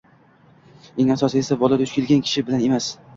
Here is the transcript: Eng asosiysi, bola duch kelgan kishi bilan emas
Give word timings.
Eng 1.03 1.11
asosiysi, 1.15 1.57
bola 1.65 1.79
duch 1.83 1.93
kelgan 1.99 2.25
kishi 2.31 2.45
bilan 2.49 2.65
emas 2.71 2.89